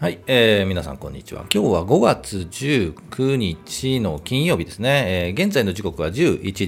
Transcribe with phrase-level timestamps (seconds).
[0.00, 1.44] はい、えー、皆さんこんにちは。
[1.52, 5.26] 今日は5月19日の金曜日ですね。
[5.26, 6.64] えー、現在の時刻は11時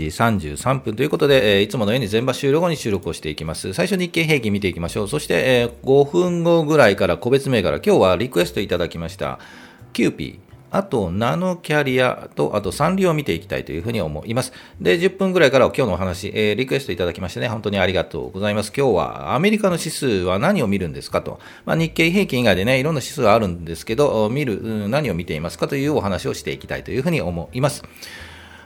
[0.58, 3.72] 33分ということで、えー、いつものように前場終了後に収録をしていきます。
[3.72, 5.08] 最初日経平均見ていきましょう。
[5.08, 9.38] そして、えー、5分後ぐらいから個別銘柄、今日はリクエストいただきました。
[9.94, 10.51] キューピー。
[10.72, 14.54] あと、ナノキャリアと、あと、サンリオを見ていきたいというふうに思います。
[14.80, 18.72] で、10分ぐらいから今日のお話、えー、リクエストいただきましてね、本当にありがとうございます。
[18.74, 21.40] 今日はアメリカの指数は何を見るんですかと。
[21.66, 27.82] まあ、日経平均以外でね、いろんな指数があるんですけど、見る、何を見ていますかというお話をしていきたいというふうに思います。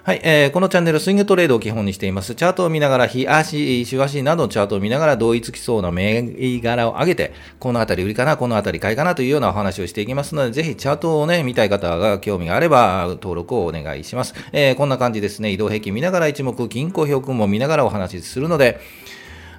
[0.06, 2.36] はい、えー、このチャンネル、スイングトレードを基本にしています。
[2.36, 14.34] チャートを見ながら、日足、週足などのチャートを見ながら、同一きそうな銘柄を上げて、このあたり売りかな、このあたり買いかなというようなお話をしていきますので、ぜひチャートをね、見たい方が興味があれば、登録をお願いします。
[14.52, 18.78] えー、こんな感じですね、移動平均見ながら一目、均衡表も見ながらお話しするので、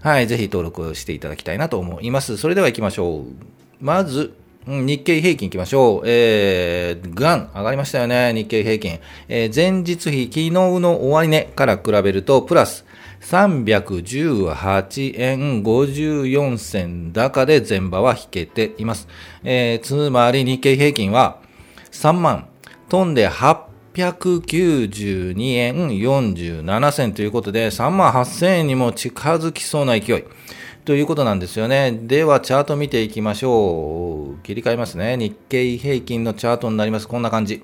[0.01, 2.37] はい、ぜひ登録をしていただきたいなと思います。
[2.37, 3.23] それでは行きましょう。
[3.81, 4.33] まず、
[4.67, 6.01] 日経平均いきましょう。
[6.05, 8.99] えー、ガン、上がりましたよね、日経平均。
[9.29, 12.83] えー、前日比、昨日の終値から比べると、プラス
[13.21, 19.07] 318円54銭高で前場は引けています。
[19.45, 21.39] えー、つまり日経平均は
[21.91, 22.49] 3万、
[22.89, 30.25] 飛んで892円47銭ということで、3万8000円にも近づきそうな勢い。
[30.87, 31.91] ということなんですよね。
[31.91, 34.41] では、チャート見ていきましょう。
[34.41, 35.17] 切り替えますね。
[35.17, 37.09] 日経平均のチャートになります。
[37.09, 37.61] こんな感じ。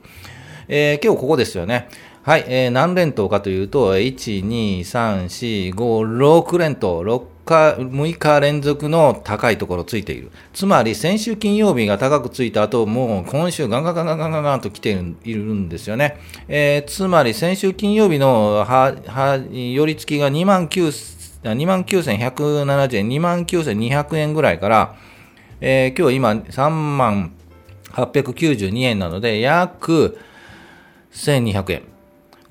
[0.68, 1.88] えー、今日ここですよね。
[2.24, 10.30] はい、えー、何連投かというと、1、2、3、4、5、6連投、6日、6日連続の高いところついている。
[10.54, 16.18] つまり、先週金曜日が高くついた後、もう今週ガンガンガンガンガンガンと来ているんですよね。
[16.50, 24.96] えー、つまり、先週金曜日のは、は、寄り付きが2万9 29,170円、29,200円ぐらいから、
[25.62, 27.34] えー、今日今3万
[27.92, 30.18] 892円なので、約
[31.12, 31.93] 1200円。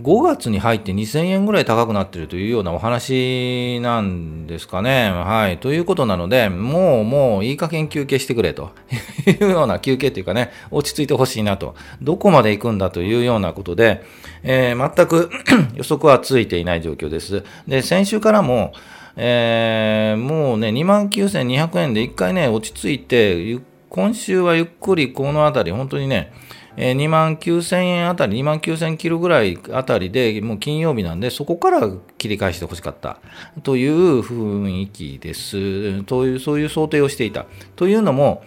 [0.02, 5.10] 5月に入って2000円ぐらい高くなってるというようなお話なんですかね。
[5.12, 5.58] はい。
[5.58, 8.70] ということなので、もうもういい加減休憩してくれと
[9.26, 11.76] いうような休憩というかね、落ち着いてほしいなと。
[12.02, 14.02] どこまで行くんだというようなことで、
[14.42, 15.30] えー、全く
[15.76, 17.44] 予測はついていない状況です。
[17.68, 18.72] で、先週からも、
[19.16, 26.32] えー、もうね、29,200円で一回ね、落ち着いて、今週はゆっくりこのあたり、本当にね、
[26.76, 33.18] えー、2万9000円あたり、2万9000キロぐらいあたりで、もう金曜日なんで、そこから切り返してほしかった
[33.62, 36.02] という雰囲気です。
[36.04, 37.46] という、そういう想定をしていた。
[37.76, 38.42] というのも、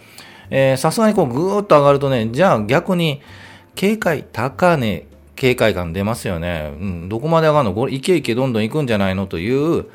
[0.76, 3.20] さすがにこうぐーっと上がるとね、じゃあ逆に
[3.74, 5.06] 警戒、高値、
[5.36, 6.72] 警戒感出ますよね。
[6.80, 7.74] うん、どこまで上がるの？
[7.74, 9.26] これ、いけいけどんどん行くんじゃないの？
[9.26, 9.86] という、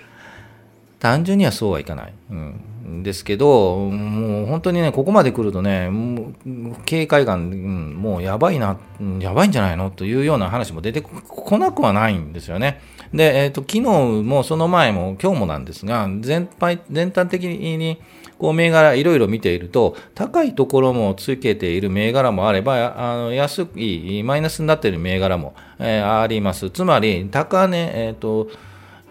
[0.99, 2.13] 単純にはそうはいかない。
[2.29, 2.61] うん
[3.03, 7.49] ですけど、もう本当にね、ここまで来るとね、もう警戒感、
[7.95, 8.77] もうやばいな、
[9.19, 9.89] やばいんじゃないの？
[9.89, 12.81] というような話も出てこなくはないんですよね。
[13.13, 13.81] で、えっ、ー、と、昨日
[14.23, 17.99] もその前も今日もなんですが、全体全体的に
[18.37, 26.69] こう銘柄いろいろ見ていると、高いところもつけている銘柄もあれば、あの安い、マイナスになっている銘柄も、えー、あります。
[26.69, 28.47] つまり、高値、えっ、ー、と、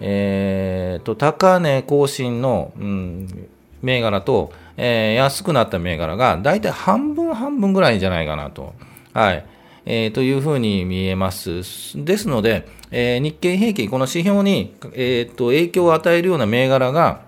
[0.00, 3.48] えーと、高値更新の、うん、
[3.82, 8.74] 銘柄と、えー、安くなった銘柄が大体半分半分ぐらいじゃないかなと。
[9.12, 9.44] はい。
[9.86, 11.62] えー、というふうに見えます。
[11.96, 17.22] ですので、えー、日経平均、この指標に、えーと影響を与えるような銘柄が、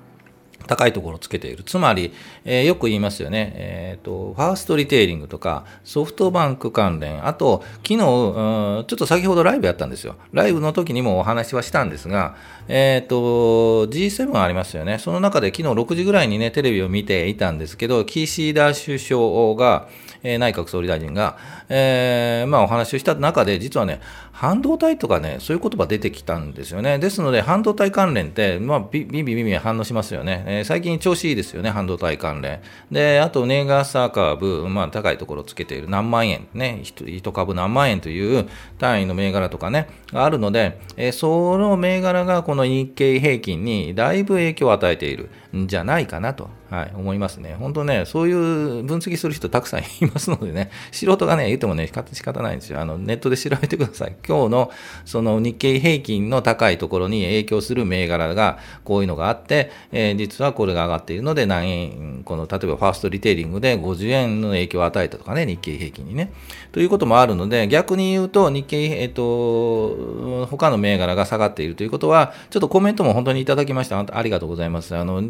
[0.67, 1.65] 高いところをつけている。
[1.65, 2.13] つまり、
[2.45, 3.53] えー、よく言いますよね。
[3.57, 10.17] えっ、ー、と、ファーストリテイリングとか、ソフトバンク関連、あと、昨日、ちょっと先ほどライブやったんですよ。
[10.33, 12.37] ライブの時にもお話はしたんですが、
[12.69, 14.99] えっ、ー、と、G7 ありますよね。
[14.99, 19.89] その中で昨日6時ぐらいにね、テレビを見ていたんですけど、岸田首相が、
[20.23, 21.37] えー、内閣総理大臣が、
[21.69, 24.01] えー、まあお話をした中で、実はね、
[24.33, 26.99] 半導体とかね、そういう言葉出てきたんですよね。
[26.99, 30.45] ですので、半導体関連って、まあ、ビビビビ反応しますよね。
[30.47, 32.61] えー、最近調子いいですよね、半導体関連。
[32.91, 38.49] で、あと、ネガサー株、まあ、高いところをつけている何万円、ね、一株何万円という
[38.79, 46.51] 単位の銘柄とかね、があるので、えー、その銘柄がこの日経平均にだいぶ影響を与えているんじゃないかなと。
[46.73, 47.55] はい、思いますね。
[47.59, 49.83] 本当ね、そういう分析する人たくさんい
[50.13, 52.81] ますのでね、素人がね、言ってもね、仕方ないんですよ。
[52.81, 54.17] あの、ネットで調べてください。
[54.27, 54.71] 今日の、
[55.05, 66.33] その日経平均の高いところに影響する銘柄が、こういうのがあって、えー、実はこれが上がっているので、何円、この、例えばファーストリテイリングで50円の影響を与えたとかね、日経平均にね。
[66.73, 74.05] ということもあるので、逆に言うと、日経、えっ、と、他の銘柄が下がっているということは、ちょっとコメントも本当にいただきました。
[74.13, 74.97] ありがとうございます。
[74.97, 75.23] あの、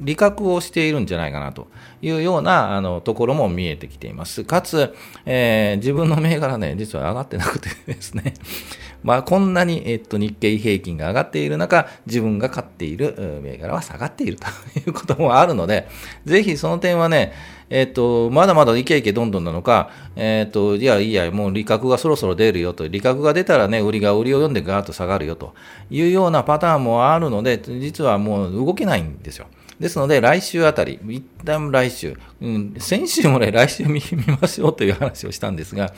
[0.00, 1.68] 利確をしているんじゃないかなと
[2.02, 4.19] いうようなあのところも見えてきています。
[4.20, 4.94] ますかつ、
[5.26, 8.34] えー、自分の銘柄ね、実は上がってなくてですね、
[9.02, 14.46] まあ、こんなに、えっと、日経平均が上がっている中、自分が買っている銘柄は下がっていると
[14.78, 15.88] いうこともあるので、
[16.24, 17.32] ぜひその点はね、
[17.70, 25.54] えっと、まだまだいけいけどんどんなのか、えっと、いやいや、もう利確がそろそろ出るよと、利確が出たらね、売りが売りを読んでガーッと下がるよと
[25.90, 29.46] いうようなパターンもあるので、実はもう動けないんですよ。
[29.80, 34.02] ですので、来週あたり、一旦来週、うん、先週もね、 来週見
[34.40, 35.92] ましょうという話をしたんですが、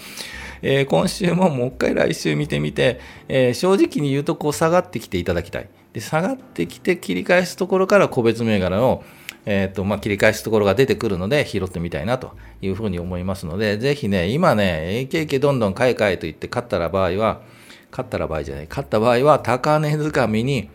[0.63, 5.69] えー、今週ももう一回来週見てみて、えー、正直に言うとこう下がってきていただきたい。
[5.93, 9.03] で下がってきて切り返すところから個別銘柄を、
[9.45, 12.33] えーとまあ、切り返すところが出てくるので拾ってみたいなと
[12.63, 17.43] いうふうに思いますので、ぜひね、今ね、AKK どんどん買え買えと言って買ったら場合は、
[17.91, 20.71] 買ったら場合じゃない、買った場合は高値掴みに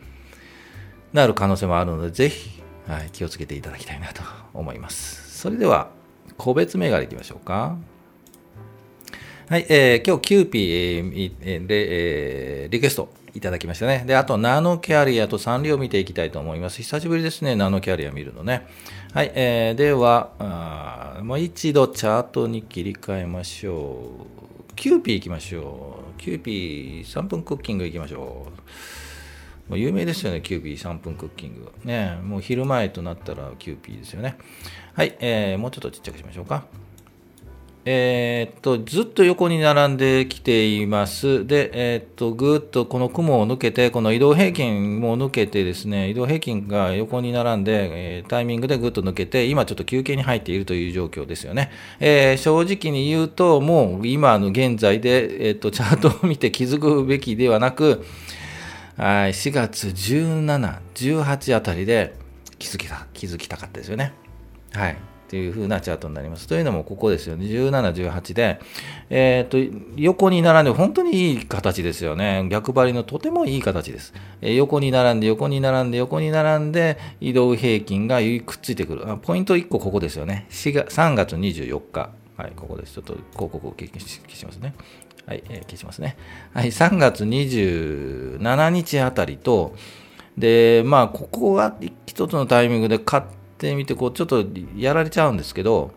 [1.14, 4.22] なる可能性もあるので、ぜひ、はい、気をつけていただきたいなと
[4.54, 5.40] 思います。
[5.40, 5.90] それでは、
[6.38, 7.78] 個別銘柄いきましょうか。
[9.50, 14.04] はい、えー、今日キューピー、えー、で、えー、リクエストいただきましたね。
[14.06, 16.78] で、あと、ナノキャリアとサンリオを見ていきたいと思います。
[16.78, 18.68] 久しぶりですね、ナノキャリア見るのね。
[19.14, 24.12] はい、えー、では、あもう一度チャートに切り替えましょ
[24.72, 24.76] う。
[24.76, 26.22] キューピー行きましょう。
[26.22, 29.07] キューピー3分クッキング行きましょう。
[29.70, 31.72] もう有名ですよね、キューピー3分クッキング。
[31.84, 34.38] ね、もう昼前となったらキューピーですよね。
[34.94, 36.66] はい、えー、もうちょっとちっちゃくしましょうか。
[37.90, 41.48] えー、っと、ずっと横に並んできています。
[41.48, 51.72] で、えー、っと、ぐーっとこの雲を抜けて、この移動平均も抜けてですね、移動平均が横に並んで、えー、タイミングでぐっと抜けて、今ちょっと休憩に入っているという状況ですよね。
[52.02, 58.04] え正直に言うと、もう今の現在で、えっと、チャートを見て気づくべきではなく、
[58.98, 62.16] 4月17、18あたりで
[62.58, 64.14] 気づきた、気づきたかったですよね。
[64.74, 64.98] はい。
[65.28, 66.48] っていう風なチャートになります。
[66.48, 67.46] というのもここですよね。
[67.46, 68.60] 17、18で、
[69.10, 69.58] えっ、と、
[69.98, 72.48] 横に並んで本当にいい形ですよね。
[72.50, 74.14] 逆張りのとてもいい形です。
[74.42, 79.12] えー、横に並んで、横に並んで、横に並んで、移動平均がくっついてくる。
[79.12, 80.48] あポイント1個ここですよね。
[80.50, 82.10] 4月3月24日。
[82.38, 82.94] はい、ここです。
[82.94, 84.76] ちょっと広告を消しますね。
[85.28, 86.16] はい、消しますね。
[86.54, 89.76] はい、3月27日あたりと、
[90.38, 91.76] で、まあ、ここが
[92.06, 93.24] 一つのタイミングで買っ
[93.58, 94.46] てみてこうちょっと
[94.78, 95.92] やられちゃうんですけど、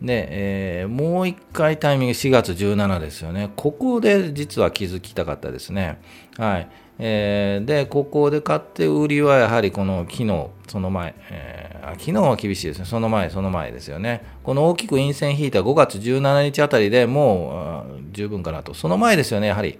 [0.00, 3.50] でえー、もう一回タイミング4月17ですよね。
[3.54, 6.00] ここで実は気づきたかったですね。
[6.38, 6.68] はい。
[6.98, 12.84] えー、で、ここで買って売りはやはりこの昨日、その前、えー、昨日は厳しいですね。
[12.84, 14.24] その前、その前ですよね。
[14.42, 18.74] この大きく陰線引いた5月17日あたりでもう十分かなと。
[18.74, 19.78] その前ですよね、やはり。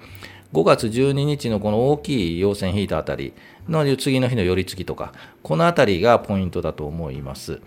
[0.53, 3.35] 5月12日のこの大きい陽線引いたあたり
[3.69, 5.13] の次の日の寄り付きとか、
[5.43, 7.61] このあたりがポイントだと思います。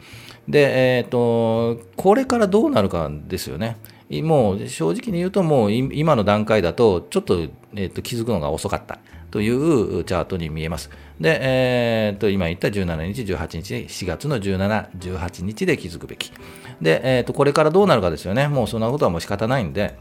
[0.48, 3.78] で、えっ、ー、と、これからどうなるかですよね。
[4.10, 7.40] もう正直に言うと、もう今の段階だと、ちょっと,、
[7.76, 9.00] えー、と気づくのが遅かった
[9.32, 10.90] というチャートに見えます。
[11.20, 16.32] で、えー、と今言った17日、18日、4月の17、18日で気づくべき。
[16.82, 18.48] で、えー、とこれからどうなるかですよね。
[18.48, 19.96] もうそんなことはもう仕方ないんで、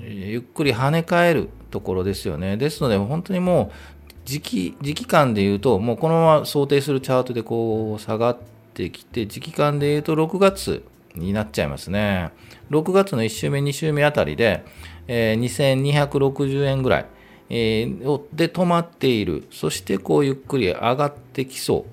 [0.00, 2.56] ゆっくり跳ね返るところですよね。
[2.56, 8.38] ですので、本当にもう、時期、時期間で言うと、もうこのまま想定するチャートでこう下がっ
[8.74, 10.84] てきて、時期間で言うと6月
[11.16, 12.30] になっちゃいますね。
[12.70, 14.64] 6月の1週目、2週目あたりで、
[15.08, 17.06] えー、2260円ぐらい、
[17.50, 19.48] えー、で止まっている。
[19.50, 21.84] そしてこうゆっくり上がってきそ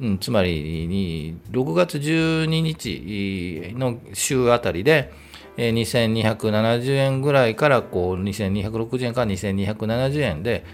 [0.00, 0.06] う。
[0.06, 5.12] うん、つまりに6月12日の週あたりで、
[5.56, 10.64] えー、2270円ぐらいからこう2260円から2270円で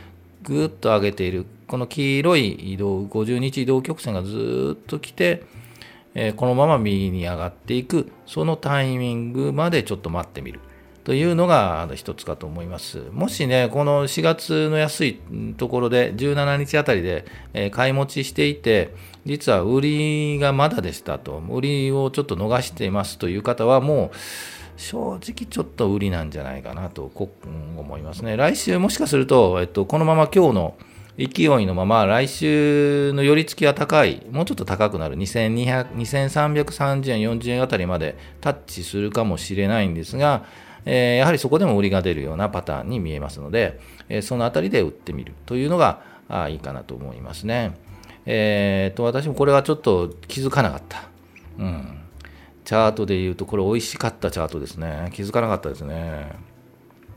[0.43, 1.47] ぐっと上げている。
[1.67, 5.45] この黄色い移動50日移動曲線がずっと来て、
[6.37, 8.11] このまま右に上がっていく。
[8.27, 10.61] そのタイミングまでちょっと待ってみる。
[11.05, 13.03] というのが一つかと思います。
[13.13, 15.21] もしね、この4月の安い
[15.57, 17.25] ところで17日あたりで
[17.71, 18.95] 買い持ちしていて、
[19.25, 24.17] 実は売りがまだでしたと、売りをちょっと逃していますという方はもう
[24.81, 28.37] 正直ちょっと売りなんじゃないかなと思いますね。
[28.37, 30.75] 来週もしかすると、えっと、このまま今日の
[31.19, 40.47] 勢いのまま来週の寄り付きは高い、もうちょっと高くなる2330円、40円あたりまでタッチするかもしれないんですが、
[40.87, 47.77] えー、やはりそこでも売りが出るようなパターンに見えますので、えー、そのあたりで売ってみるというのがあいいかなと思いますね。
[48.25, 51.03] えー、と私もこれはちょっと気づかなかった。
[51.59, 52.01] うん。
[52.71, 55.11] チャートで言うと、これ美味しかったチャートですね。
[55.13, 56.31] 気づかなかったですね。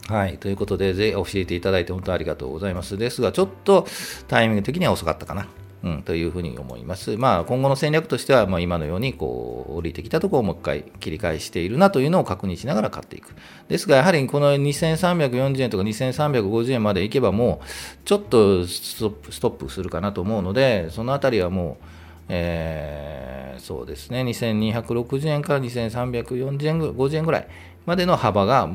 [0.07, 0.39] はい。
[0.39, 2.97] ということで、ぜひ教えていただいて本当ありがとうございます。
[2.97, 3.85] ですが、ちょっと
[4.27, 5.47] タイミング的には遅かったかな。
[5.83, 7.17] うん、というふうに思います。
[7.17, 13.35] まあ、今後の戦略としては、まあ、今のようにこう降りてきたところをもう一回切り返しているなというのを確認しながら買っていく。
[13.67, 17.67] ですが、やはりこの2340円とか2350円までいけば、もう
[18.05, 21.85] ちょっとストップするかなと思うので、そのあたりはもう、
[22.29, 27.47] えー、そうですね、2260円から2340円、50円ぐらい
[27.85, 28.69] までの幅が、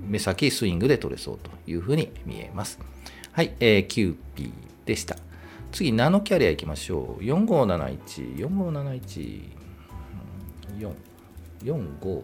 [0.00, 2.78] 目先スイングで取れそうというふうに見えます。
[3.32, 4.52] はい、えー、キューピー
[4.86, 5.16] でした。
[5.72, 7.22] 次、ナノキャリアいきましょう。
[7.22, 9.42] 4571、4571、
[10.78, 10.92] 4、
[11.62, 12.22] 4571。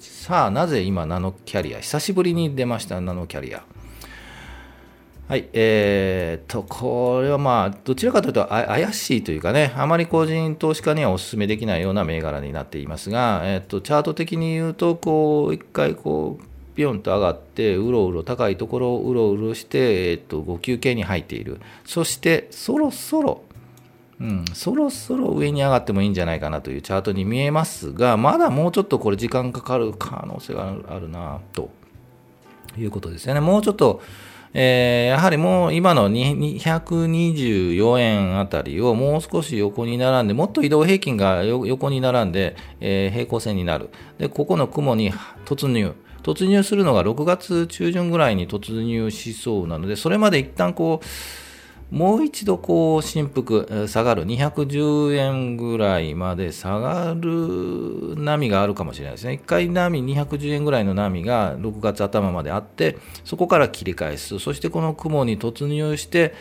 [0.00, 3.62] さあ、なぜ今、ナノキャリア、久しぶりに出ました、ナノキャリア。
[5.30, 21.60] はい、えー、と、これはまあ、どちらかというと怪しいというかね、あまり個人投資家にはお勧めできないような銘柄になっていますが、えっ、と、チャート的に言うと、こう、一回こう、ピョンと上がって、うろうろ高いところをうろうろして、えっと、5休憩に入っている。
[21.84, 23.44] そして、そろそろ、
[24.20, 31.70] うん、そろそろ上に上がってもいいんじゃないかなというチャートに見えますが、まだもうちょっとこれ時間かかる可能性があるなと
[32.76, 33.40] いうことですよね。
[33.40, 34.02] もうちょっと、
[34.52, 43.90] えー、やはりもう今の224円あたりをもう少し横に並んで、もっと移動平均が横に並んで、えー、平行線になる。
[44.18, 45.12] で、ここの雲に
[45.44, 45.94] 突入。
[46.22, 51.06] 突入するのが6月中旬ぐらいに突入しそうなので、それまで一旦こう、
[51.90, 59.34] もう一度こう、振幅、下がる、210円ぐらいまで下がる波があるかもしれないですね。
[59.34, 64.38] 一回波、210円ぐらいの波が6月頭まであって、そこから切り返す。
[64.38, 66.34] そしてこの雲に突入して、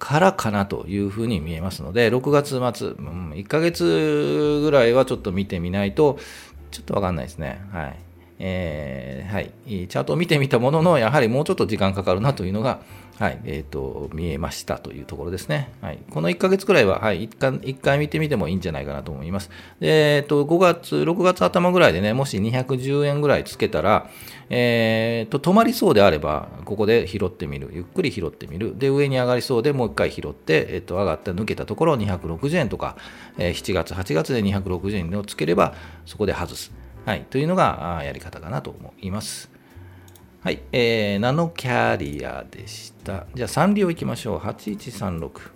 [0.00, 6.18] からかなというふうに見えますので、6月末、うん、1ヶ月ぐらいはちょっと見てみないと、
[6.72, 7.62] ちょっとわかんないですね。
[7.70, 7.96] はい。
[8.40, 12.80] えー、はい、チャートを見てみたものの、やはりもうちょっと時間かかるなというのが、
[13.22, 15.70] はいえーと、見えましたというところですね。
[15.80, 19.48] はい、この1ヶ月くらいは、はい、1, 回1回見てみてもいいんじゃないかなと思います。
[19.80, 24.10] えーと、5月、6月頭ぐらいでね、もし210円ぐらいつけたら、
[24.50, 32.96] えーと、止まりそうであれば、ここで拾ってみる、ゆっくり拾ってみる、で上に上がりそうでもう1回拾って、えー、と上がった抜けたところを260円とか、
[33.38, 35.74] えー、7月、8月で260円をつければ、
[36.06, 36.72] そこで外す。
[37.06, 39.51] はい、というのがやり方かなと思います。
[40.42, 43.26] はい、えー、ナノキャリアでした。
[43.32, 44.38] じゃあ、サンリオ行きましょう。
[44.38, 45.52] 8136。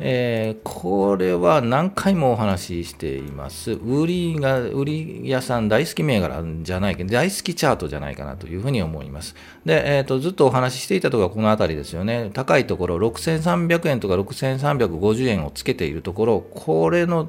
[0.00, 3.72] えー、これは何回もお話ししています。
[3.72, 9.36] 売りが、売り屋さん大好き銘柄じゃないけど、大好きチャートじゃないかなというふうに思います。
[9.66, 12.30] で、えっ、ー、と、ずっとお話ししていたところはこの辺りですよね。
[12.32, 17.28] 高いところ、6300円とか6350円をつけているところ、これの、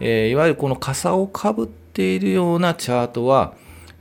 [0.00, 3.52] えー、いわゆるこの傘をかぶっているようなチャートは、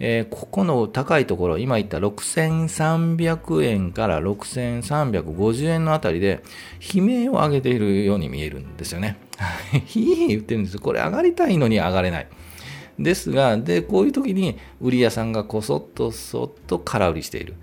[0.06, 6.44] えー、ここの高いところ、今言った6300円から6350円のあたりで、
[6.94, 9.18] 悲鳴を上げているように見えるんですよね。
[9.88, 10.82] ひー言ってるんですよ。
[10.82, 12.28] これ上がりたいのに上がれない。
[13.00, 17.54] ですが、で、こういう時に売り屋さんがこそっとそっと空売りしている。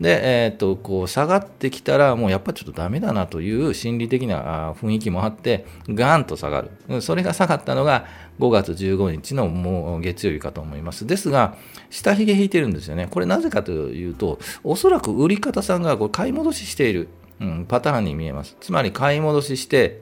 [0.00, 7.02] で、えー、と、こう、下がってきたら、もうやっぱちょっとダメだなという心理的な雰囲気もあって、ガーンと下がる。
[7.02, 8.06] それが下がったのが
[8.38, 11.06] 5月15日のもう月曜日かと思います。
[11.06, 11.58] ですが、
[11.90, 13.08] 下髭引いてるんですよね。
[13.10, 17.08] これなぜかというと、おそらく売り方さんがこれ買い戻ししている、
[17.40, 18.56] うん、パターンに見えます。
[18.60, 20.00] つまり買い戻しして、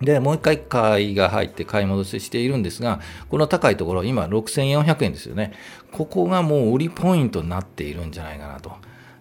[0.00, 5.52] で、もう一回買いが入って買い戻ししているんですが、この高いところ、今6400円ですよね。
[5.90, 8.72] ここがもう売りポイントになっているんじゃないかなと。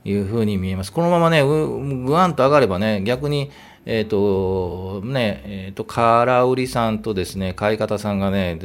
[0.07, 0.93] いうふうに見えます。
[0.93, 3.51] このままね、ぐわんと上がればね、逆に、
[3.89, 8.59] えっ、ー、と、ね、えっ、ー、と、空売りさんとですね、買い方さんがね、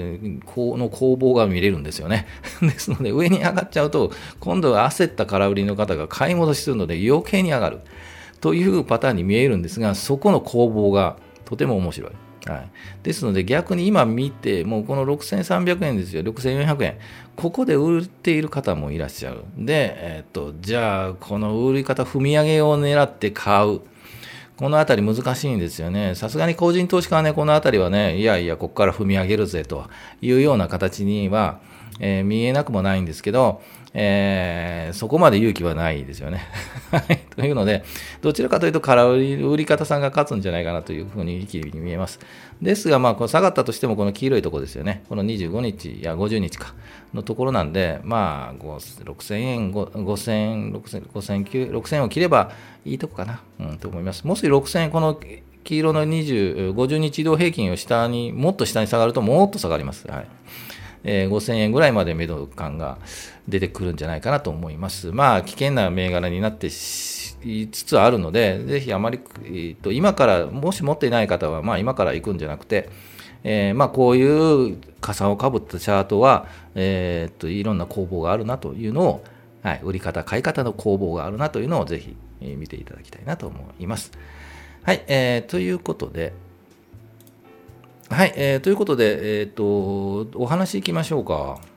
[0.45, 2.27] この攻防が見れるんですよね。
[2.61, 4.11] ですので、上に上がっちゃうと、
[4.41, 7.79] 今度は焦った空売りの方が買い戻しするので余計に上がる。
[8.41, 12.11] というパターンに見えるんですが、そこの攻防がとても面白い。
[12.45, 12.71] はい、
[13.05, 16.99] ですので逆に今見て、もうこの6300円ですよ、6400円、
[17.37, 19.45] ここで売っている方もいらっしゃる。
[19.57, 23.81] で、えっ、と、じゃあ、この売り方、踏み上げを狙って買う。
[24.57, 26.15] このあたり難しいんですよね。
[26.15, 29.87] さすがに個人投資家はね、このあたりはね、いやいや、ここから踏み上げるぜと
[30.21, 31.59] いうような形には、
[32.01, 33.63] えー、見えなくもないんですけど、
[33.95, 36.47] えー、そこまで勇気はないですよね。
[37.37, 37.85] というので、
[38.23, 42.19] どちらかというと空売り売り方さんが勝つんじゃないかなというふうに一気に見えます。
[42.63, 45.05] ですが、まあ、下がったとしても、この黄色いところですよね。
[45.09, 46.75] この25日いや50日か
[47.13, 52.51] のところなんで、まあ、6000円、5000、6000、6000を切れば
[52.85, 54.27] いいとこかな、うん、と思います。
[54.27, 55.21] もし6000円、この
[55.65, 60.09] 黄色の20、50日移動平均を下に、もっと下に下がると、もっと下がります。
[60.09, 60.27] はい。
[61.05, 62.99] えー、5000円ぐらいまで目処感が
[63.49, 65.13] 出てくるんじゃないかなと思います。
[65.13, 72.89] まあ、危険な銘柄になっていつつあるので、ぜひあまり、えー、と今から、もし持っていない方は、まあ、今から行くんじゃなくて、
[73.45, 79.25] えー、まあ、こういう傘をかぶったチャートは、えー、といろんな攻防があるなというのを、
[79.63, 84.13] はい、売り方、買い方の攻防があるなというのをぜひ、見ていただきたいなと思います。
[84.83, 86.33] はい、えー、ということで、
[88.13, 91.72] はい、えー、ということで、え、ー、と、お話いきましょうか。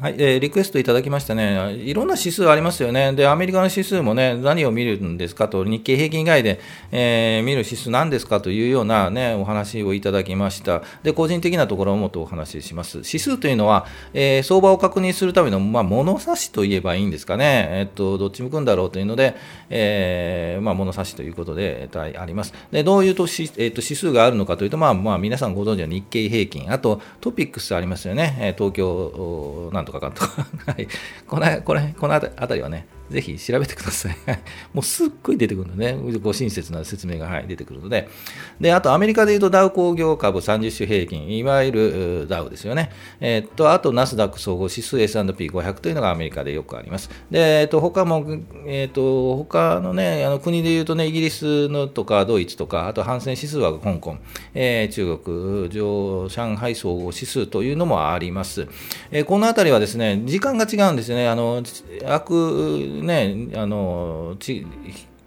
[0.00, 1.72] はい、えー、リクエストいただきましたね。
[1.74, 3.12] いろんな指数ありますよね。
[3.12, 6.58] で、アメリカの指数もね、何を見るんですかと、日経平均以外で、
[6.90, 10.82] えー、見る指数なんですかというようなね、お話をいただきました。
[11.04, 12.98] で、個人的なところをもっとお話しします。
[12.98, 17.68] 指数というのは、えー、相場を確認するための、まあ、物差しと言えばいいんですかね。
[17.70, 19.36] えっと、どっち向くんだろうというので、
[19.70, 22.52] えー、まあ、物差しということで、えっと、あります。
[22.72, 28.56] で、どういうとし、えっと、指数があるのかというと、まあ、まあ、皆さんご存知の日経平均、あと、トピックスありますよね。
[28.58, 30.88] 東京、なんとかかんとか はい。
[31.26, 34.16] この、これ、この辺りはね、ぜひ調べてください。
[34.72, 35.96] もうすっごい出てくるのね。
[36.22, 38.08] ご親切な説明が、はい、出てくるので。
[38.60, 42.90] で、あとアメリカで言うとダウ工業株30種平均、いわゆるダウですよね。
[43.20, 47.10] えー、っと、あとナスダック総合指数 S&P500 というのがアメリカでよくあります。
[47.30, 48.24] で、えー、っと、他も、
[48.66, 54.16] えー、っと、他のね、あの国で言うとね、イギリスのとかドイツとか、あと反戦指数は香港、
[54.54, 58.66] えー、中国、上上海総合指数というのもあります。
[59.10, 61.28] えー、このあたりはですね、時間が違うんですよね。
[61.28, 61.62] あの、
[62.06, 64.66] 悪ね、あのち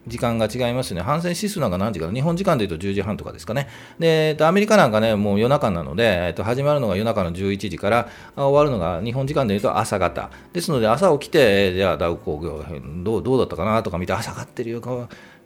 [0.08, 1.02] 時間が違いますね。
[1.02, 3.68] 反戦指数なんか何時か日本時間で言うと10時半とかですかね。
[4.00, 10.30] で、えっとアメリカなんかね、もう夜中なので、えっと、始まるのが夜中の11時から、終わるのが日本時間で言うと朝方。
[10.54, 12.64] ですので、朝起きて、じゃあダウ工業
[13.04, 14.82] どう、どうだったかなとか見て、朝がってるよ、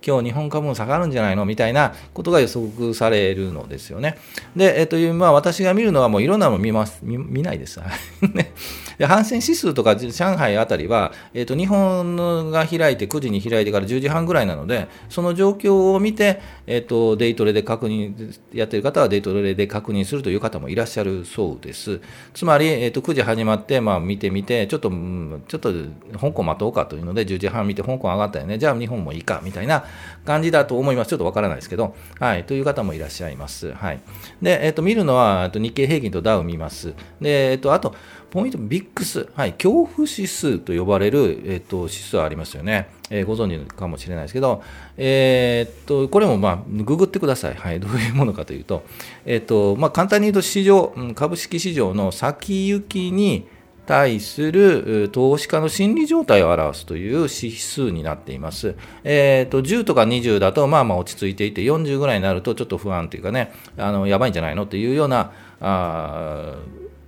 [0.05, 4.17] 今日日本株も下がるんじゃないのみたいなことが予測されるのですよね。
[4.55, 7.79] で、えっという、まあ私が見るのはもういろんなの見ます、見見ないです。
[8.98, 18.14] で、反戦指数とか上海あたりは、えっと日本が開いて9時に開いてから10時半ぐらいなので、その状況を見て、えっとデイトレで確認、
[18.53, 22.01] やってる方はデイトレで確認するという方もいらっしゃるそうです。
[22.33, 25.72] つまり、えっと9時始まって、まあ見てみて、ちょっと、ちょっと
[26.20, 29.83] 香港待とうかというので、10時半見て香港上がったよね、じゃあ日本もいいか、みたいな
[30.25, 31.09] 感じだと思います。
[31.09, 33.73] ちょっとわからないですけど、はい、という方もいらっしゃいます。
[33.73, 33.99] はい。
[34.41, 36.93] で、えっ、と、見るのは、と日経平均とダウ見ます。
[37.19, 37.95] で、えっ、と、あと、
[38.29, 42.89] ポイント、ビックス、はい、恐怖指数と呼ばれる、えっ、と、指数ありますよね。
[43.11, 44.63] えー、ご存知かもしれないですけど、
[44.97, 47.55] えー、っと、これもまあ、ググってください。
[47.55, 48.83] はい、どういうものかというと、
[49.25, 53.47] え、っと、まあ、簡単に言うと、市場、株式市場の先行きに、
[53.91, 57.27] 対する投資家の心理状態を表すという指
[57.57, 58.75] 数になっています。
[59.03, 64.65] えーと、10とか20だとまあまあ落ち着いていて、40ぐらいになるとちょっと不安というかね、あのやばいんじゃないの？
[64.65, 66.55] というようなあ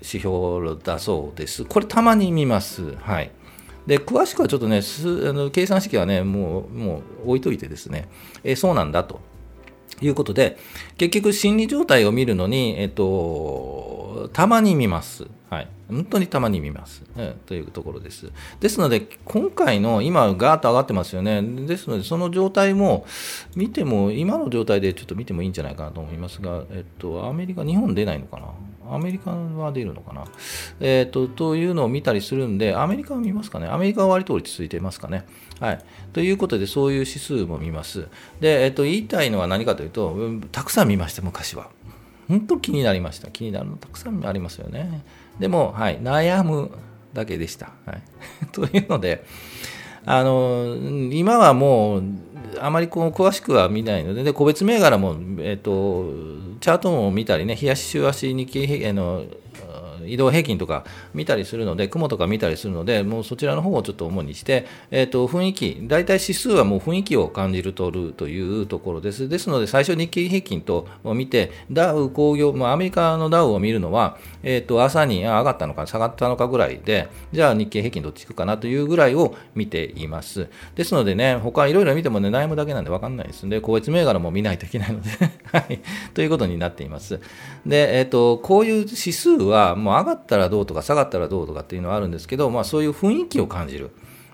[0.01, 1.63] 指標だそうです。
[1.63, 2.95] これたまに見ます。
[2.97, 3.31] はい。
[3.87, 4.81] で詳しくはちょっとね、あ
[5.31, 8.09] の計算式はね、もうもう置いといてですね、
[8.43, 9.21] えー、そうなんだと。
[10.07, 10.57] いうことで、
[10.97, 15.25] 結局心理状態を見るのに、えっと、たまに見ます。
[15.49, 15.67] はい。
[15.87, 18.31] 本当にたまに見ます、うんというところです。
[18.59, 21.41] ですので、今回の今、ガーッと上がってますよね。
[21.41, 23.05] ですので、その状態も
[23.55, 28.47] 見ても、今の状態でちょっと見てもいいんじゃないかなと思いますが、えっと、アメリカ、日本出ないのかな
[28.91, 30.25] アメリカは出るのかな？
[30.79, 33.67] えっと、というのを見たりするんで、アメリカは見ますかね？
[33.67, 35.25] アメリカは割と落ち着いてますかね？
[35.59, 35.79] はい。
[36.11, 38.07] ということで、そういう指数も見ます。
[38.39, 40.15] で、えっと、言いたいのは何かというと、
[40.51, 41.69] たくさん見ました、昔は。
[42.27, 43.29] 本当気になりました。
[43.31, 45.03] 気になるのたくさんありますよね。
[45.39, 46.71] でも、はい、悩む
[47.13, 47.71] だけでした。
[47.85, 48.01] はい、
[48.51, 49.25] というので、
[50.05, 50.75] あの
[51.11, 52.03] 今はもう、
[52.59, 56.05] あまりこう詳しくは見ないので、で個別銘柄も、えっと、
[56.59, 59.23] チャートも見たりね、冷やし週足日経の
[60.07, 69.29] 移動平均とか見たりするので、雲とか見たりするので、もうそちらの方をちょっと主にして、えー、と雰囲気、大体指数はもう雰囲気を感じるとるというところです。
[69.29, 80.47] ですので、最初日経平均と見て、ダウ工業、まあ、アメリカのダウを見るのは、えー、と朝に上がったのか下がったのかぐらいで、じゃあ日経平均どっち行くかなというぐらいを見ています。
[80.75, 85.09] ですのでね、他いろいろ見てもね、悩むだけなんで分かんないですんで、個別銘柄も見ないといけないので
[85.51, 85.79] はい、
[86.13, 87.19] ということになっています。
[87.65, 93.91] で、えっ、ー、と、こういう指数は、もう上がったらどうとか下がったらどうとかっていうのはあるんですけど、まあ、そういう雰囲気を感じる。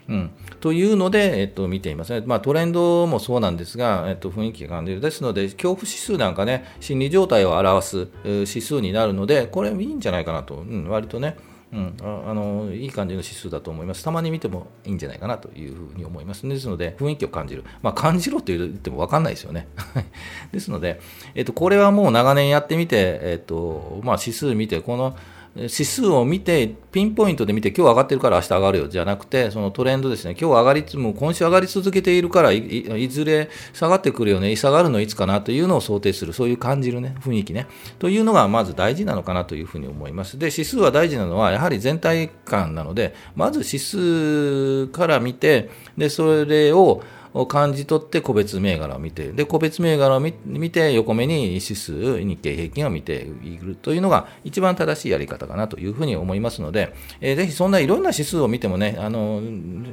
[0.07, 11.37] うん、というので、えっと、見ていますね、まあ、トレンドもそうなんですが、えっと、雰囲気が感じる、ですので、恐怖指数なんかね、心理状態を表す指数になるので、これいいんじゃないかなと、うん、割とね、
[11.71, 14.03] うん、あのいい感じの指数だと思います。
[14.03, 16.47] たまに見てもいいんじゃないかなというふうに思います。
[16.47, 17.63] ですので、雰囲気を感じる。
[17.83, 19.67] まあ、感じろって言っても分かんないですよね。
[20.51, 20.99] ですので、
[21.35, 25.15] えっと、これはもう長年やってみて、えっとまあ、指数見て、この
[25.55, 28.87] 指数を見て、ピンポイントで見て、今日上がってるから明日上がるよ。
[28.87, 40.37] じゃなくて、そのトレンドですね、今日上がりつも今週上がり続けているからい、いずれ下がってくるよね、下がるのいつかなというのを想定する、そういう感じるね、雰囲気ね、というのがまず大事なのかなというふうに思います。
[40.37, 47.01] で、指数は大事なのは、やはり全体感なので、まず指数から見て、で、それを、
[47.33, 50.33] を感じ取って個別銘柄を見て、で、個別銘柄を見
[50.71, 59.41] て、横目に指数、日経平均を見ているというのが一番正しいやり方かなというふうに思いますので、えー、ぜひそんないろんな指数を見てもね、あの、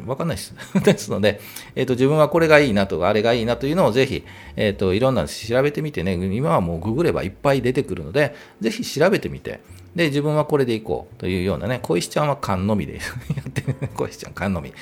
[0.07, 0.55] わかんないです。
[0.83, 1.41] ですので、
[1.75, 4.25] えっ、ー、と、自分はこれがいいなとか、あれがいいなというのをぜひ、
[4.57, 9.61] えっ、ー、と、いろんな調べてみてね、今はもうググればいっぱい出てくるので、ぜひ調べてみて、
[9.97, 12.97] で、自分はこれでいこうというようなね、小石ちゃんは勘のみで
[13.35, 13.75] やってる。
[13.95, 14.75] 小石ちゃん勘のみ。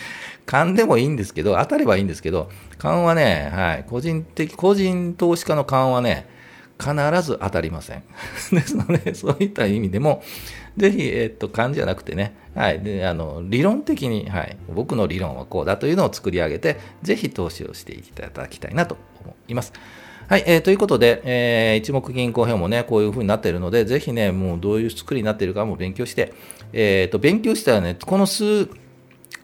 [0.45, 6.27] 勘でもいいんですけど、当たればいいんですけど、勘はね、はい、個人的、個人投資家の勘はね、
[6.81, 8.03] 必ず当たりません。
[8.51, 10.21] ですので、そういった意味でも、
[10.77, 19.73] ぜひ、えっと、勘じゃなくてね、はい、で、あの、理論的に、はい、僕の理論はこうだというのを作り上げて、ぜひ投資をしていただきたいなと思います。
[20.27, 26.33] はい、えー、ということで、えー、一目銀行表もね、こういう風になっているので、ぜひね、もうどういう作りになっているかも勉強して、
[26.73, 28.71] えっ、ー、と、勉強したらね、この数、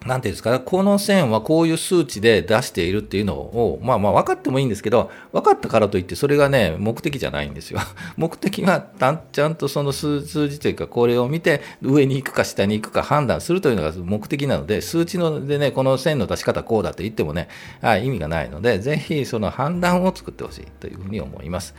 [0.06, 7.80] なんていうんですか、この線はこういう数値で出しているっていうのを、まあまあ分かってもいいんですけど、分かったからといってそれがね、目的じゃないんですよ。
[8.16, 8.86] 目的は
[9.32, 17.48] ちゃんとその数字というか、これを見て上に行くか下に行くか判断するというのが目的なので、数値のでね、この線の出し方こうだと言ってもね、
[17.82, 21.74] はい、意味がないので、ぜひその判断を作ってほしいというふうに思います。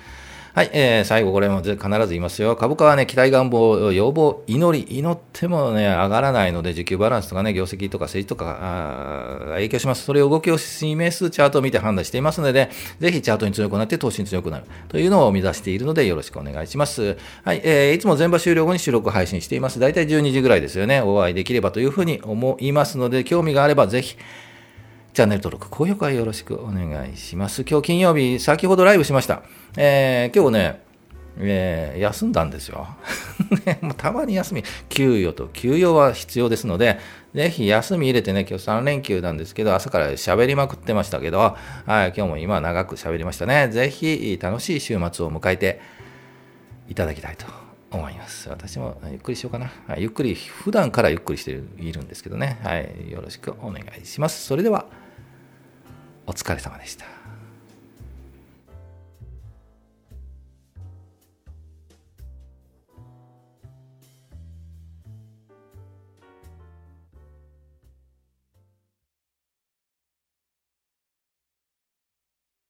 [0.54, 2.58] はい、えー、最後これも必ず言いますよ。
[2.58, 10.04] 株価はね、期待願望、要望、祈り、祈ってもね、上がらないので、需給バランスとかね、業績とか政治とかあ影響します。
[10.04, 17.16] それを動きを示すチャートを見て判断していますので、ぜひチャートに強くなって投資に強くなるというのを目指しているので、よろしくお願いします。
[17.46, 19.80] はい、えー、いつも全場終了後に収録配信しています。
[19.80, 21.00] だいたい12時ぐらいですよね。
[21.00, 24.18] お会いできればというふうに思いますので、興味があればぜひ、
[25.14, 27.66] チャンネル登録、高評価よろしくお願いします。
[27.70, 29.44] 今日金曜日、先ほどライブしました。
[29.76, 30.84] えー、今日ね、
[31.38, 32.88] えー、休んだんですよ。
[33.82, 36.98] もうたまに休み、給与と休養は必要ですので、
[37.36, 41.58] ぜひ休み入れてね、今日3連休なんですけど、朝から喋りまくってましたけど、は
[42.06, 43.68] い、今日も今長く喋りましたね。
[43.68, 45.82] ぜひ楽しい週末を迎えて
[46.88, 47.48] いただきたいと
[47.92, 48.48] 思います。
[48.48, 49.74] 私もゆっくりしようかな。
[49.88, 52.60] はい、ゆっくり、普段からゆっくりしているんですけどね。
[52.64, 54.46] はい、よろしくお願いします。
[54.46, 54.86] それでは、
[56.28, 57.21] お疲れ様でした。